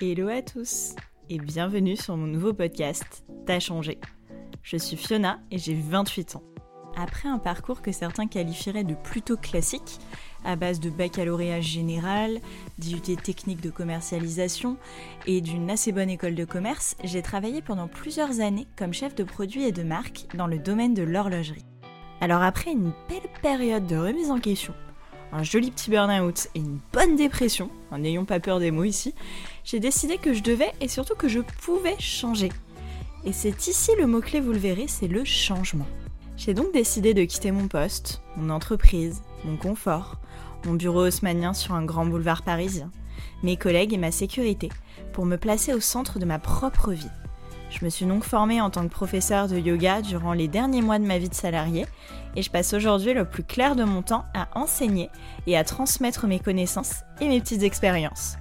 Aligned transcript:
Hello 0.00 0.28
à 0.28 0.42
tous 0.42 0.94
et 1.28 1.38
bienvenue 1.38 1.96
sur 1.96 2.16
mon 2.16 2.28
nouveau 2.28 2.52
podcast 2.52 3.24
T'as 3.46 3.58
changé. 3.58 3.98
Je 4.62 4.76
suis 4.76 4.96
Fiona 4.96 5.40
et 5.50 5.58
j'ai 5.58 5.74
28 5.74 6.36
ans. 6.36 6.44
Après 6.96 7.28
un 7.28 7.38
parcours 7.38 7.82
que 7.82 7.90
certains 7.90 8.28
qualifieraient 8.28 8.84
de 8.84 8.94
plutôt 8.94 9.36
classique, 9.36 9.98
à 10.44 10.54
base 10.54 10.78
de 10.78 10.88
baccalauréat 10.88 11.60
général, 11.60 12.38
d'IUT 12.78 13.16
technique 13.16 13.60
de 13.60 13.70
commercialisation 13.70 14.76
et 15.26 15.40
d'une 15.40 15.68
assez 15.68 15.90
bonne 15.90 16.10
école 16.10 16.36
de 16.36 16.44
commerce, 16.44 16.94
j'ai 17.02 17.20
travaillé 17.20 17.60
pendant 17.60 17.88
plusieurs 17.88 18.38
années 18.38 18.68
comme 18.76 18.94
chef 18.94 19.16
de 19.16 19.24
produit 19.24 19.64
et 19.64 19.72
de 19.72 19.82
marque 19.82 20.26
dans 20.36 20.46
le 20.46 20.60
domaine 20.60 20.94
de 20.94 21.02
l'horlogerie. 21.02 21.66
Alors 22.20 22.42
après 22.42 22.70
une 22.70 22.92
belle 23.08 23.30
période 23.42 23.88
de 23.88 23.96
remise 23.96 24.30
en 24.30 24.38
question, 24.38 24.74
un 25.32 25.42
joli 25.42 25.70
petit 25.70 25.90
burn-out 25.90 26.48
et 26.54 26.60
une 26.60 26.78
bonne 26.92 27.16
dépression, 27.16 27.70
en 27.90 27.98
n'ayant 27.98 28.24
pas 28.24 28.40
peur 28.40 28.60
des 28.60 28.70
mots 28.70 28.84
ici, 28.84 29.14
j'ai 29.64 29.80
décidé 29.80 30.18
que 30.18 30.32
je 30.32 30.42
devais 30.42 30.72
et 30.80 30.88
surtout 30.88 31.14
que 31.14 31.28
je 31.28 31.40
pouvais 31.40 31.96
changer. 31.98 32.50
Et 33.24 33.32
c'est 33.32 33.66
ici 33.66 33.90
le 33.98 34.06
mot-clé, 34.06 34.40
vous 34.40 34.52
le 34.52 34.58
verrez, 34.58 34.86
c'est 34.88 35.08
le 35.08 35.24
changement. 35.24 35.86
J'ai 36.36 36.54
donc 36.54 36.72
décidé 36.72 37.14
de 37.14 37.24
quitter 37.24 37.50
mon 37.50 37.68
poste, 37.68 38.22
mon 38.36 38.50
entreprise, 38.50 39.22
mon 39.44 39.56
confort, 39.56 40.16
mon 40.64 40.74
bureau 40.74 41.06
haussmanien 41.06 41.52
sur 41.52 41.74
un 41.74 41.84
grand 41.84 42.06
boulevard 42.06 42.42
parisien, 42.42 42.90
mes 43.42 43.56
collègues 43.56 43.92
et 43.92 43.98
ma 43.98 44.12
sécurité, 44.12 44.68
pour 45.12 45.26
me 45.26 45.36
placer 45.36 45.74
au 45.74 45.80
centre 45.80 46.18
de 46.18 46.24
ma 46.24 46.38
propre 46.38 46.92
vie. 46.92 47.10
Je 47.70 47.84
me 47.84 47.90
suis 47.90 48.06
donc 48.06 48.24
formée 48.24 48.60
en 48.60 48.70
tant 48.70 48.82
que 48.82 48.92
professeur 48.92 49.46
de 49.46 49.58
yoga 49.58 50.00
durant 50.00 50.32
les 50.32 50.48
derniers 50.48 50.82
mois 50.82 50.98
de 50.98 51.04
ma 51.04 51.18
vie 51.18 51.28
de 51.28 51.34
salarié 51.34 51.86
et 52.34 52.42
je 52.42 52.50
passe 52.50 52.72
aujourd'hui 52.72 53.12
le 53.12 53.24
plus 53.24 53.44
clair 53.44 53.76
de 53.76 53.84
mon 53.84 54.02
temps 54.02 54.24
à 54.34 54.48
enseigner 54.58 55.10
et 55.46 55.56
à 55.56 55.64
transmettre 55.64 56.26
mes 56.26 56.40
connaissances 56.40 57.02
et 57.20 57.28
mes 57.28 57.40
petites 57.40 57.62
expériences. 57.62 58.36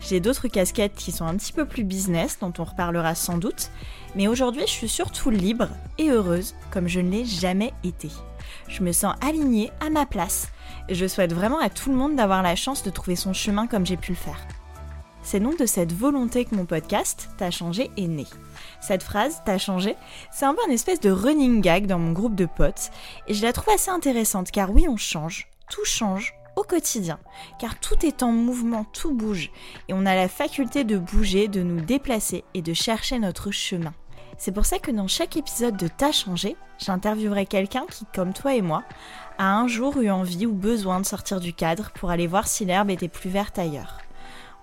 J'ai 0.00 0.20
d'autres 0.20 0.46
casquettes 0.46 0.94
qui 0.94 1.10
sont 1.10 1.26
un 1.26 1.36
petit 1.36 1.52
peu 1.52 1.66
plus 1.66 1.82
business, 1.82 2.38
dont 2.38 2.52
on 2.58 2.64
reparlera 2.64 3.16
sans 3.16 3.36
doute, 3.36 3.70
mais 4.14 4.28
aujourd'hui 4.28 4.62
je 4.62 4.72
suis 4.72 4.88
surtout 4.88 5.30
libre 5.30 5.68
et 5.98 6.10
heureuse 6.10 6.54
comme 6.70 6.86
je 6.86 7.00
ne 7.00 7.10
l'ai 7.10 7.24
jamais 7.24 7.72
été. 7.82 8.10
Je 8.68 8.82
me 8.82 8.92
sens 8.92 9.16
alignée 9.20 9.70
à 9.80 9.90
ma 9.90 10.06
place 10.06 10.48
et 10.88 10.94
je 10.94 11.06
souhaite 11.06 11.32
vraiment 11.32 11.58
à 11.58 11.68
tout 11.68 11.90
le 11.90 11.96
monde 11.96 12.14
d'avoir 12.14 12.42
la 12.42 12.54
chance 12.54 12.84
de 12.84 12.90
trouver 12.90 13.16
son 13.16 13.32
chemin 13.32 13.66
comme 13.66 13.84
j'ai 13.84 13.96
pu 13.96 14.12
le 14.12 14.16
faire. 14.16 14.38
C'est 15.22 15.40
donc 15.40 15.58
de 15.58 15.66
cette 15.66 15.92
volonté 15.92 16.44
que 16.44 16.54
mon 16.54 16.64
podcast 16.64 17.28
T'as 17.36 17.50
changé 17.50 17.90
est 17.96 18.08
né. 18.08 18.26
Cette 18.80 19.02
phrase, 19.02 19.42
T'as 19.44 19.58
changé, 19.58 19.96
c'est 20.32 20.46
un 20.46 20.54
peu 20.54 20.60
une 20.66 20.72
espèce 20.72 21.00
de 21.00 21.10
running 21.10 21.60
gag 21.60 21.86
dans 21.86 21.98
mon 21.98 22.12
groupe 22.12 22.34
de 22.34 22.46
potes, 22.46 22.90
et 23.26 23.34
je 23.34 23.42
la 23.42 23.52
trouve 23.52 23.74
assez 23.74 23.90
intéressante 23.90 24.50
car 24.50 24.70
oui, 24.70 24.86
on 24.88 24.96
change, 24.96 25.48
tout 25.70 25.84
change 25.84 26.34
au 26.56 26.62
quotidien, 26.62 27.18
car 27.58 27.78
tout 27.78 28.04
est 28.04 28.22
en 28.22 28.32
mouvement, 28.32 28.84
tout 28.84 29.14
bouge, 29.14 29.50
et 29.88 29.94
on 29.94 30.06
a 30.06 30.14
la 30.14 30.28
faculté 30.28 30.84
de 30.84 30.98
bouger, 30.98 31.46
de 31.46 31.62
nous 31.62 31.80
déplacer 31.80 32.44
et 32.54 32.62
de 32.62 32.72
chercher 32.72 33.18
notre 33.18 33.50
chemin. 33.50 33.94
C'est 34.38 34.52
pour 34.52 34.66
ça 34.66 34.78
que 34.78 34.90
dans 34.90 35.08
chaque 35.08 35.36
épisode 35.36 35.76
de 35.76 35.88
T'as 35.88 36.12
changé, 36.12 36.56
j'interviewerai 36.78 37.46
quelqu'un 37.46 37.86
qui, 37.90 38.06
comme 38.14 38.32
toi 38.32 38.54
et 38.54 38.62
moi, 38.62 38.84
a 39.36 39.56
un 39.56 39.66
jour 39.68 40.00
eu 40.00 40.10
envie 40.10 40.46
ou 40.46 40.52
besoin 40.52 41.00
de 41.00 41.06
sortir 41.06 41.40
du 41.40 41.52
cadre 41.52 41.90
pour 41.92 42.10
aller 42.10 42.26
voir 42.26 42.46
si 42.46 42.64
l'herbe 42.64 42.90
était 42.90 43.08
plus 43.08 43.30
verte 43.30 43.58
ailleurs. 43.58 43.98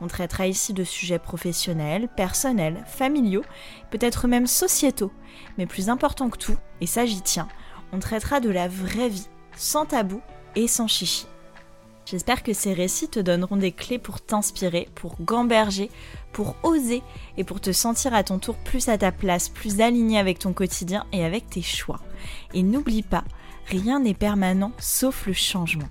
On 0.01 0.07
traitera 0.07 0.47
ici 0.47 0.73
de 0.73 0.83
sujets 0.83 1.19
professionnels, 1.19 2.09
personnels, 2.15 2.83
familiaux, 2.85 3.43
peut-être 3.91 4.27
même 4.27 4.47
sociétaux. 4.47 5.11
Mais 5.57 5.65
plus 5.65 5.89
important 5.89 6.29
que 6.29 6.37
tout, 6.37 6.57
et 6.81 6.87
ça 6.87 7.05
j'y 7.05 7.21
tiens, 7.21 7.47
on 7.91 7.99
traitera 7.99 8.39
de 8.39 8.49
la 8.49 8.67
vraie 8.67 9.09
vie, 9.09 9.27
sans 9.55 9.85
tabou 9.85 10.21
et 10.55 10.67
sans 10.67 10.87
chichi. 10.87 11.27
J'espère 12.05 12.43
que 12.43 12.53
ces 12.53 12.73
récits 12.73 13.09
te 13.09 13.19
donneront 13.19 13.55
des 13.55 13.71
clés 13.71 13.97
pour 13.97 14.21
t'inspirer, 14.21 14.89
pour 14.93 15.15
gamberger, 15.19 15.89
pour 16.33 16.55
oser 16.61 17.01
et 17.37 17.43
pour 17.43 17.59
te 17.59 17.71
sentir 17.71 18.13
à 18.13 18.23
ton 18.23 18.37
tour 18.37 18.57
plus 18.57 18.89
à 18.89 18.97
ta 18.97 19.11
place, 19.11 19.49
plus 19.49 19.81
aligné 19.81 20.19
avec 20.19 20.37
ton 20.37 20.53
quotidien 20.53 21.05
et 21.11 21.25
avec 21.25 21.49
tes 21.49 21.63
choix. 21.63 21.99
Et 22.53 22.61
n'oublie 22.61 23.01
pas, 23.01 23.23
rien 23.65 23.99
n'est 23.99 24.13
permanent 24.13 24.71
sauf 24.77 25.25
le 25.25 25.33
changement. 25.33 25.87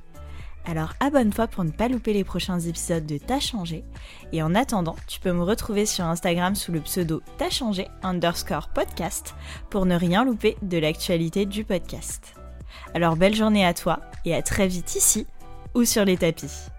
Alors 0.67 0.95
abonne-toi 1.01 1.47
pour 1.47 1.65
ne 1.65 1.71
pas 1.71 1.89
louper 1.89 2.13
les 2.13 2.25
prochains 2.25 2.61
épisodes 2.61 3.05
de 3.05 3.19
T'as 3.19 3.41
changé. 3.41 3.85
Et 4.33 4.43
en 4.43 4.55
attendant, 4.55 4.97
tu 5.07 5.21
peux 5.21 5.33
me 5.33 5.43
retrouver 5.43 5.87
sur 5.87 6.05
Instagram 6.05 6.55
sous 6.55 6.73
le 6.73 6.81
pseudo 6.81 7.23
T'as 7.37 7.51
changé 7.51 7.89
underscore 8.03 8.69
podcast 8.69 9.35
pour 9.71 9.85
ne 9.87 9.95
rien 9.95 10.25
louper 10.25 10.57
de 10.63 10.79
l'actualité 10.79 11.45
du 11.45 11.65
podcast. 11.65 12.35
Alors 12.95 13.17
belle 13.17 13.35
journée 13.35 13.67
à 13.67 13.75
toi 13.75 14.01
et 14.25 14.35
à 14.35 14.43
très 14.43 14.67
vite 14.67 14.95
ici 14.95 15.27
ou 15.75 15.85
sur 15.85 16.05
les 16.05 16.17
tapis. 16.17 16.74